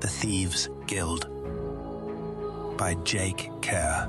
[0.00, 1.26] The Thieves Guild
[2.78, 4.08] by Jake Kerr.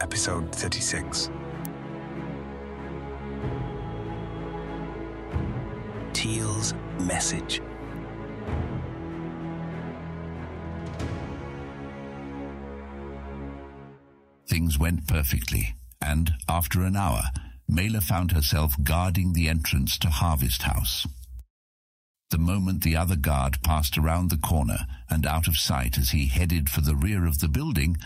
[0.00, 1.28] Episode 36.
[6.14, 7.60] Teal's Message.
[14.48, 17.24] Things went perfectly, and after an hour,
[17.68, 21.06] Mela found herself guarding the entrance to Harvest House.
[22.34, 26.26] The moment the other guard passed around the corner and out of sight as he
[26.26, 27.96] headed for the rear of the building,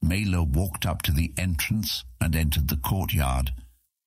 [0.00, 3.52] Mela walked up to the entrance and entered the courtyard.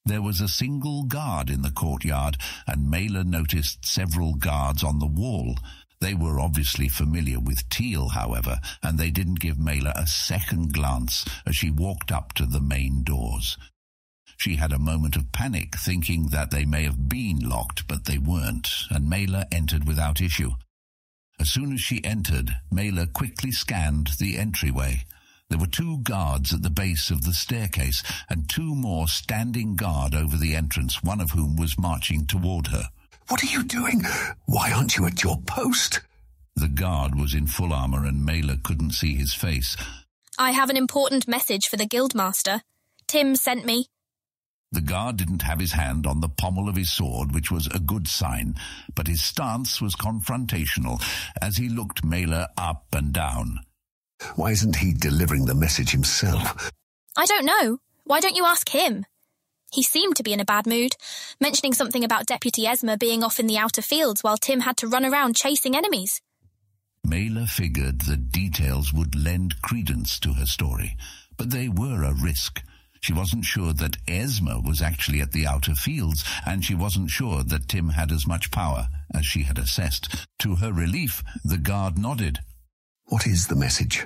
[0.03, 5.05] There was a single guard in the courtyard, and Mela noticed several guards on the
[5.05, 5.59] wall.
[6.01, 11.23] They were obviously familiar with Teal, however, and they didn't give Mela a second glance
[11.45, 13.59] as she walked up to the main doors.
[14.37, 18.19] She had a moment of panic, thinking that they may have been locked, but they
[18.19, 20.51] weren't, and Mela entered without issue.
[21.39, 25.05] As soon as she entered, Mela quickly scanned the entryway.
[25.49, 30.13] There were two guards at the base of the staircase, and two more standing guard
[30.13, 32.89] over the entrance, one of whom was marching toward her.
[33.29, 34.03] What are you doing?
[34.45, 36.01] Why aren't you at your post?
[36.55, 39.75] The guard was in full armor, and Mela couldn't see his face.
[40.37, 42.61] I have an important message for the Guildmaster.
[43.07, 43.87] Tim sent me.
[44.71, 47.79] The guard didn't have his hand on the pommel of his sword, which was a
[47.79, 48.55] good sign,
[48.95, 51.01] but his stance was confrontational
[51.41, 53.59] as he looked Mela up and down.
[54.35, 56.69] Why isn't he delivering the message himself?
[57.15, 57.77] I don't know.
[58.03, 59.05] Why don't you ask him?
[59.71, 60.95] He seemed to be in a bad mood,
[61.41, 64.87] mentioning something about Deputy Esma being off in the outer fields while Tim had to
[64.87, 66.21] run around chasing enemies.
[67.03, 70.97] Mela figured the details would lend credence to her story,
[71.37, 72.61] but they were a risk.
[73.01, 77.43] She wasn't sure that Esma was actually at the outer fields, and she wasn't sure
[77.43, 80.27] that Tim had as much power as she had assessed.
[80.39, 82.39] To her relief, the guard nodded.
[83.05, 84.05] What is the message?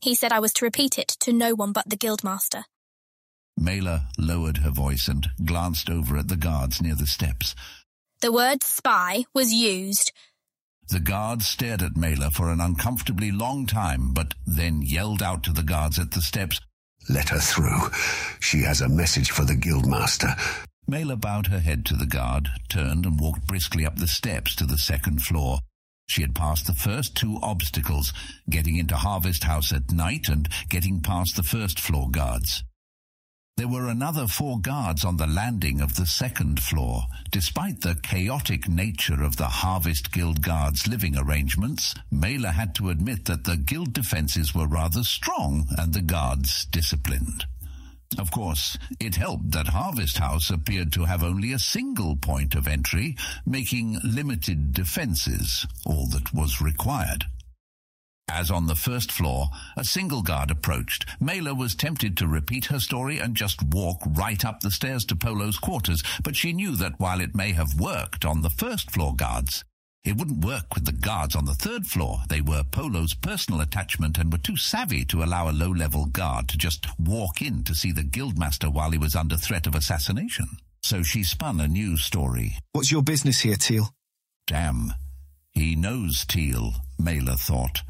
[0.00, 2.64] He said I was to repeat it to no one but the Guildmaster.
[3.56, 7.54] Mela lowered her voice and glanced over at the guards near the steps.
[8.20, 10.12] The word spy was used.
[10.88, 15.52] The guards stared at Mela for an uncomfortably long time, but then yelled out to
[15.52, 16.60] the guards at the steps,
[17.08, 17.90] Let her through.
[18.40, 20.38] She has a message for the Guildmaster.
[20.86, 24.66] Mela bowed her head to the guard, turned and walked briskly up the steps to
[24.66, 25.58] the second floor.
[26.08, 28.12] She had passed the first two obstacles,
[28.50, 32.64] getting into Harvest House at night and getting past the first floor guards.
[33.58, 37.02] There were another four guards on the landing of the second floor.
[37.30, 43.26] Despite the chaotic nature of the Harvest Guild guards' living arrangements, Mela had to admit
[43.26, 47.44] that the guild defenses were rather strong and the guards disciplined.
[48.18, 52.66] Of course, it helped that Harvest House appeared to have only a single point of
[52.66, 57.26] entry, making limited defenses all that was required.
[58.34, 61.04] As on the first floor, a single guard approached.
[61.20, 65.16] Mela was tempted to repeat her story and just walk right up the stairs to
[65.16, 69.14] Polo's quarters, but she knew that while it may have worked on the first floor
[69.14, 69.64] guards,
[70.02, 72.20] it wouldn't work with the guards on the third floor.
[72.30, 76.56] They were Polo's personal attachment and were too savvy to allow a low-level guard to
[76.56, 80.46] just walk in to see the guildmaster while he was under threat of assassination.
[80.82, 82.56] So she spun a new story.
[82.72, 83.90] What's your business here, Teal?
[84.46, 84.94] Damn.
[85.52, 87.82] He knows Teal, Mela thought.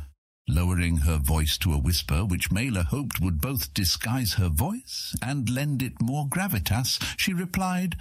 [0.49, 5.49] Lowering her voice to a whisper, which Mela hoped would both disguise her voice and
[5.49, 7.97] lend it more gravitas, she replied,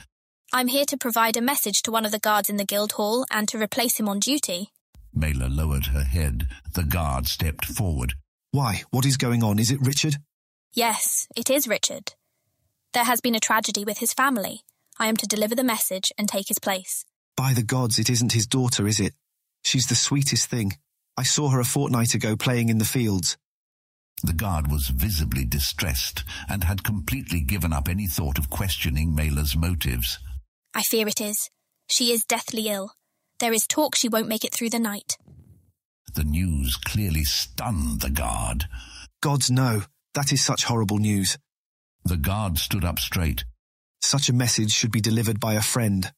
[0.51, 3.25] I'm here to provide a message to one of the guards in the guild hall
[3.31, 4.71] and to replace him on duty.
[5.13, 6.47] Mela lowered her head.
[6.73, 8.15] The guard stepped forward.
[8.51, 8.83] Why?
[8.91, 9.59] What is going on?
[9.59, 10.17] Is it Richard?
[10.73, 12.13] Yes, it is Richard.
[12.93, 14.61] There has been a tragedy with his family.
[14.99, 17.05] I am to deliver the message and take his place.
[17.37, 19.13] By the gods, it isn't his daughter, is it?
[19.63, 20.73] She's the sweetest thing.
[21.17, 23.37] I saw her a fortnight ago playing in the fields.
[24.23, 29.55] The guard was visibly distressed and had completely given up any thought of questioning Mela's
[29.55, 30.19] motives.
[30.73, 31.49] I fear it is.
[31.89, 32.91] She is deathly ill.
[33.39, 35.17] There is talk she won't make it through the night.
[36.13, 38.65] The news clearly stunned the guard.
[39.21, 39.83] Gods no,
[40.13, 41.37] that is such horrible news.
[42.03, 43.43] The guard stood up straight.
[44.01, 46.11] Such a message should be delivered by a friend.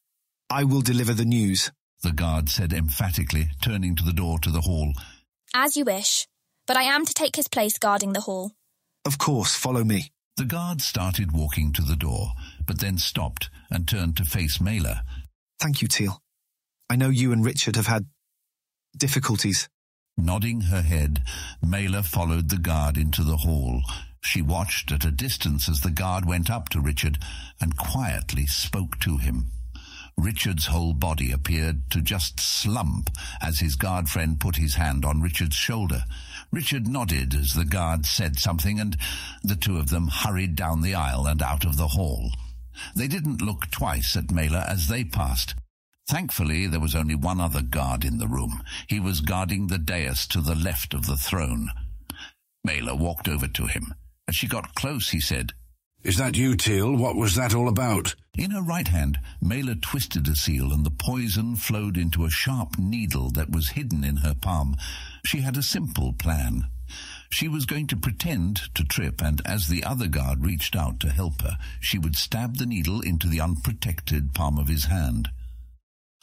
[0.50, 1.72] I will deliver the news.
[2.04, 4.92] The guard said emphatically, turning to the door to the hall.
[5.56, 6.28] As you wish,
[6.68, 8.52] but I am to take his place guarding the hall.
[9.06, 10.12] Of course, follow me.
[10.36, 12.34] The guard started walking to the door,
[12.66, 15.04] but then stopped and turned to face Mela.
[15.62, 16.22] Thank you, Teal.
[16.90, 18.08] I know you and Richard have had
[18.98, 19.70] difficulties.
[20.18, 21.24] Nodding her head,
[21.62, 23.82] Mela followed the guard into the hall.
[24.22, 27.18] She watched at a distance as the guard went up to Richard
[27.62, 29.52] and quietly spoke to him.
[30.18, 33.10] Richard's whole body appeared to just slump
[33.42, 36.04] as his guard friend put his hand on Richard's shoulder.
[36.52, 38.96] Richard nodded as the guard said something, and
[39.44, 42.32] the two of them hurried down the aisle and out of the hall.
[42.96, 45.56] They didn't look twice at Mela as they passed.
[46.08, 48.62] Thankfully, there was only one other guard in the room.
[48.88, 51.70] He was guarding the dais to the left of the throne.
[52.64, 53.94] Mela walked over to him.
[54.28, 55.54] As she got close, he said,
[56.04, 56.98] Is that you, Teal?
[56.98, 58.16] What was that all about?
[58.38, 62.78] In her right hand, Mela twisted a seal, and the poison flowed into a sharp
[62.78, 64.76] needle that was hidden in her palm.
[65.24, 66.68] She had a simple plan.
[67.30, 71.10] She was going to pretend to trip, and as the other guard reached out to
[71.10, 75.30] help her, she would stab the needle into the unprotected palm of his hand.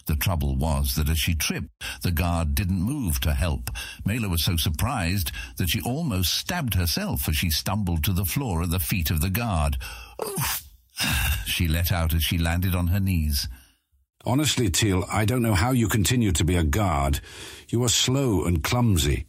[0.06, 1.70] The trouble was that as she tripped,
[2.02, 3.70] the guard didn't move to help.
[4.04, 8.62] Mela was so surprised that she almost stabbed herself as she stumbled to the floor
[8.62, 9.76] at the feet of the guard.
[10.24, 10.62] Oof!
[11.46, 13.48] She let out as she landed on her knees.
[14.24, 17.20] Honestly, Teal, I don't know how you continue to be a guard.
[17.68, 19.26] You are slow and clumsy.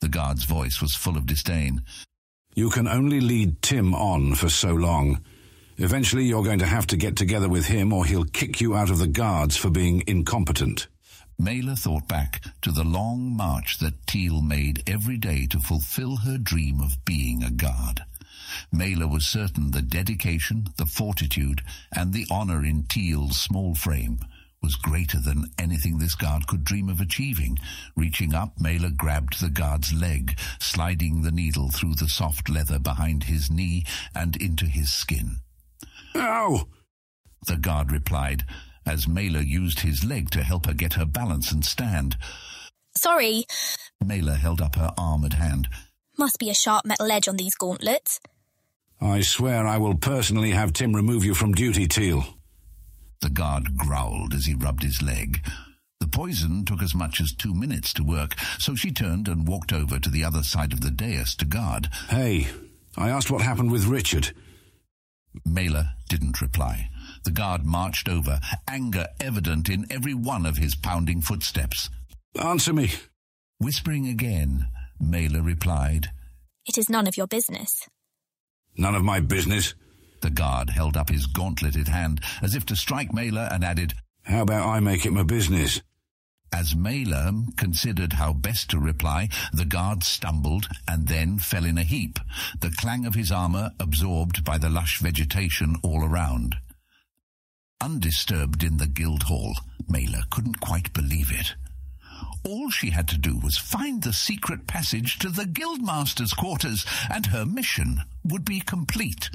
[0.00, 1.82] The guard's voice was full of disdain.
[2.54, 5.22] You can only lead Tim on for so long.
[5.82, 8.90] Eventually, you're going to have to get together with him, or he'll kick you out
[8.90, 10.88] of the guards for being incompetent.
[11.38, 16.36] Mela thought back to the long march that Teal made every day to fulfill her
[16.36, 18.02] dream of being a guard.
[18.70, 24.20] Mela was certain the dedication, the fortitude, and the honor in Teal's small frame
[24.62, 27.58] was greater than anything this guard could dream of achieving.
[27.96, 33.24] Reaching up, Mela grabbed the guard's leg, sliding the needle through the soft leather behind
[33.24, 35.38] his knee and into his skin.
[36.40, 36.66] Ow!
[37.46, 38.44] The guard replied,
[38.86, 42.16] as Mela used his leg to help her get her balance and stand.
[42.96, 43.44] Sorry.
[44.02, 45.68] Mela held up her armored hand.
[46.18, 48.20] Must be a sharp metal edge on these gauntlets.
[49.02, 52.24] I swear I will personally have Tim remove you from duty, Teal.
[53.20, 55.46] The guard growled as he rubbed his leg.
[56.00, 59.74] The poison took as much as two minutes to work, so she turned and walked
[59.74, 61.88] over to the other side of the dais to guard.
[62.08, 62.48] Hey,
[62.96, 64.32] I asked what happened with Richard.
[65.44, 66.90] Mela didn't reply.
[67.24, 71.90] The guard marched over, anger evident in every one of his pounding footsteps.
[72.40, 72.92] Answer me.
[73.58, 74.68] Whispering again,
[74.98, 76.10] Mela replied,
[76.66, 77.88] It is none of your business.
[78.76, 79.74] None of my business.
[80.22, 84.42] The guard held up his gauntleted hand as if to strike Mela and added, How
[84.42, 85.80] about I make it my business?
[86.52, 91.84] As Mela considered how best to reply, the guard stumbled and then fell in a
[91.84, 92.18] heap,
[92.58, 96.56] the clang of his armor absorbed by the lush vegetation all around.
[97.80, 99.54] Undisturbed in the guild hall,
[99.88, 101.54] Mela couldn't quite believe it.
[102.44, 107.26] All she had to do was find the secret passage to the guildmaster's quarters, and
[107.26, 109.30] her mission would be complete.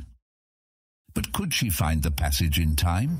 [1.13, 3.19] But could she find the passage in time?